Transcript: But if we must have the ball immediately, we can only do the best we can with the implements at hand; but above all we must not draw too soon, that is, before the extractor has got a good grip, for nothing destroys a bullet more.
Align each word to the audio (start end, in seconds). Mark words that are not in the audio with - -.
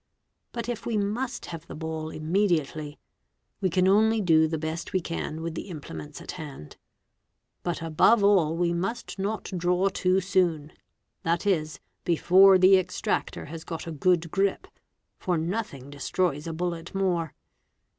But 0.51 0.67
if 0.67 0.87
we 0.87 0.97
must 0.97 1.45
have 1.45 1.67
the 1.67 1.75
ball 1.75 2.09
immediately, 2.09 2.97
we 3.61 3.69
can 3.69 3.87
only 3.87 4.19
do 4.19 4.47
the 4.47 4.57
best 4.57 4.93
we 4.93 4.99
can 4.99 5.43
with 5.43 5.53
the 5.53 5.69
implements 5.69 6.19
at 6.19 6.31
hand; 6.41 6.75
but 7.61 7.83
above 7.83 8.23
all 8.23 8.57
we 8.57 8.73
must 8.73 9.19
not 9.19 9.51
draw 9.55 9.89
too 9.89 10.19
soon, 10.19 10.73
that 11.21 11.45
is, 11.45 11.79
before 12.03 12.57
the 12.57 12.77
extractor 12.79 13.45
has 13.45 13.63
got 13.63 13.85
a 13.85 13.91
good 13.91 14.31
grip, 14.31 14.65
for 15.19 15.37
nothing 15.37 15.91
destroys 15.91 16.47
a 16.47 16.53
bullet 16.53 16.95
more. 16.95 17.35